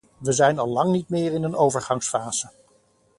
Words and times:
We 0.17 0.31
zijn 0.31 0.59
al 0.59 0.67
lang 0.67 0.91
niet 0.91 1.09
meer 1.09 1.33
in 1.33 1.43
een 1.43 1.55
overgangsfase. 1.55 2.49